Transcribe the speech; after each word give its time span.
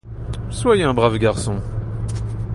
Soyez 0.49 0.81
un 0.83 0.95
brave 0.95 1.19
garçon. 1.19 1.59